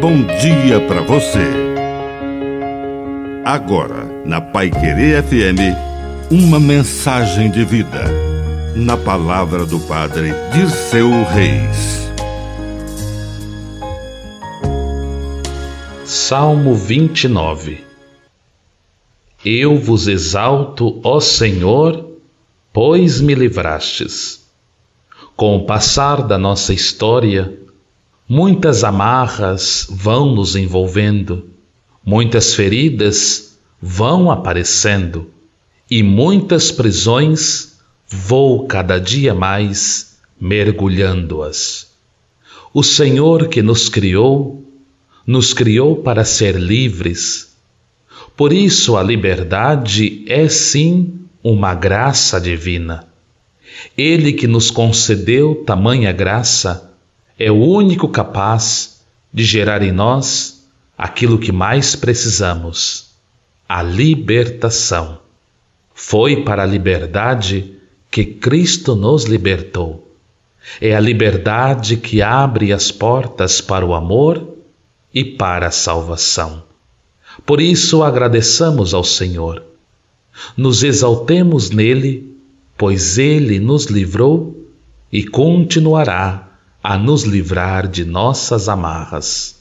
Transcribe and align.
bom 0.00 0.22
dia 0.40 0.80
para 0.88 1.02
você. 1.02 1.46
Agora, 3.44 4.06
na 4.24 4.40
Pai 4.40 4.70
Querer 4.70 5.22
FM, 5.22 5.76
uma 6.30 6.58
mensagem 6.58 7.50
de 7.50 7.66
vida. 7.66 8.04
Na 8.74 8.96
palavra 8.96 9.66
do 9.66 9.78
Padre 9.80 10.32
Dirceu 10.54 11.10
Reis. 11.24 12.10
Salmo 16.06 16.74
29 16.74 17.84
Eu 19.44 19.76
vos 19.76 20.08
exalto, 20.08 20.98
ó 21.04 21.20
Senhor, 21.20 22.08
pois 22.72 23.20
me 23.20 23.34
livrastes. 23.34 24.40
Com 25.36 25.56
o 25.56 25.66
passar 25.66 26.22
da 26.22 26.38
nossa 26.38 26.72
história, 26.72 27.60
Muitas 28.32 28.84
amarras 28.84 29.88
vão 29.90 30.32
nos 30.32 30.54
envolvendo, 30.54 31.50
muitas 32.06 32.54
feridas 32.54 33.58
vão 33.82 34.30
aparecendo 34.30 35.28
e 35.90 36.00
muitas 36.00 36.70
prisões 36.70 37.80
vou 38.08 38.68
cada 38.68 39.00
dia 39.00 39.34
mais 39.34 40.16
mergulhando-as. 40.40 41.88
O 42.72 42.84
Senhor 42.84 43.48
que 43.48 43.62
nos 43.62 43.88
criou, 43.88 44.64
nos 45.26 45.52
criou 45.52 45.96
para 45.96 46.24
ser 46.24 46.54
livres. 46.54 47.48
Por 48.36 48.52
isso 48.52 48.96
a 48.96 49.02
liberdade 49.02 50.24
é 50.28 50.48
sim 50.48 51.14
uma 51.42 51.74
graça 51.74 52.40
divina. 52.40 53.08
Ele 53.98 54.32
que 54.32 54.46
nos 54.46 54.70
concedeu 54.70 55.64
tamanha 55.66 56.12
graça, 56.12 56.89
é 57.42 57.50
o 57.50 57.54
único 57.54 58.06
capaz 58.06 59.00
de 59.32 59.44
gerar 59.44 59.80
em 59.80 59.90
nós 59.90 60.62
aquilo 60.96 61.38
que 61.38 61.50
mais 61.50 61.96
precisamos: 61.96 63.06
a 63.66 63.82
libertação. 63.82 65.18
Foi 65.94 66.44
para 66.44 66.64
a 66.64 66.66
liberdade 66.66 67.72
que 68.10 68.26
Cristo 68.26 68.94
nos 68.94 69.24
libertou. 69.24 70.06
É 70.82 70.94
a 70.94 71.00
liberdade 71.00 71.96
que 71.96 72.20
abre 72.20 72.74
as 72.74 72.92
portas 72.92 73.62
para 73.62 73.86
o 73.86 73.94
amor 73.94 74.56
e 75.12 75.24
para 75.24 75.68
a 75.68 75.70
salvação. 75.70 76.62
Por 77.46 77.58
isso 77.58 78.02
agradeçamos 78.02 78.92
ao 78.92 79.02
Senhor. 79.02 79.62
Nos 80.56 80.82
exaltemos 80.82 81.70
nele, 81.70 82.36
pois 82.76 83.16
ele 83.16 83.58
nos 83.58 83.86
livrou 83.86 84.68
e 85.10 85.24
continuará 85.24 86.49
a 86.82 86.96
nos 86.96 87.24
livrar 87.24 87.86
de 87.86 88.04
nossas 88.04 88.68
amarras. 88.68 89.60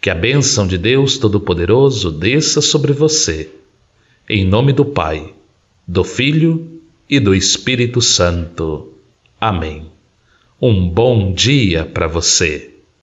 Que 0.00 0.10
a 0.10 0.14
bênção 0.14 0.66
de 0.66 0.76
Deus 0.76 1.18
Todo-Poderoso 1.18 2.10
desça 2.10 2.60
sobre 2.60 2.92
você. 2.92 3.50
Em 4.28 4.44
nome 4.44 4.72
do 4.72 4.84
Pai, 4.84 5.32
do 5.86 6.04
Filho 6.04 6.80
e 7.08 7.20
do 7.20 7.34
Espírito 7.34 8.00
Santo. 8.00 8.92
Amém. 9.40 9.90
Um 10.60 10.88
bom 10.88 11.32
dia 11.32 11.84
para 11.84 12.06
você. 12.06 12.75